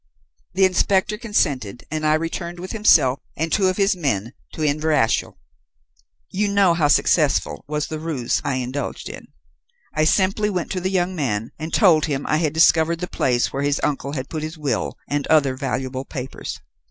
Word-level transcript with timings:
The 0.55 0.65
inspector 0.65 1.15
consented, 1.15 1.85
and 1.91 2.07
I 2.07 2.15
returned, 2.15 2.59
with 2.59 2.71
himself 2.71 3.19
and 3.37 3.51
two 3.51 3.67
of 3.67 3.77
his 3.77 3.95
men, 3.95 4.33
to 4.53 4.63
Inverashiel. 4.63 5.37
You 6.31 6.47
know 6.47 6.73
how 6.73 6.87
successful 6.87 7.63
was 7.67 7.85
the 7.85 7.99
ruse 7.99 8.41
I 8.43 8.55
indulged 8.55 9.09
in. 9.09 9.27
I 9.93 10.05
simply 10.05 10.49
went 10.49 10.71
to 10.71 10.81
the 10.81 10.89
young 10.89 11.13
man, 11.15 11.51
and 11.59 11.71
told 11.71 12.05
him 12.05 12.25
I 12.25 12.37
had 12.37 12.51
discovered 12.51 12.97
the 12.99 13.05
place 13.07 13.53
where 13.53 13.61
his 13.61 13.79
uncle 13.83 14.13
had 14.13 14.27
put 14.27 14.41
his 14.41 14.57
will 14.57 14.97
and 15.07 15.27
other 15.27 15.55
valuable 15.55 16.05
papers. 16.05 16.59